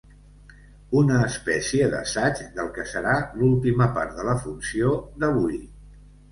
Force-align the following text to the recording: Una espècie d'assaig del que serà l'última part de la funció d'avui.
Una 1.01 1.19
espècie 1.25 1.89
d'assaig 1.91 2.41
del 2.57 2.73
que 2.79 2.87
serà 2.95 3.13
l'última 3.43 3.91
part 4.01 4.19
de 4.19 4.29
la 4.33 4.37
funció 4.49 4.99
d'avui. 5.23 5.65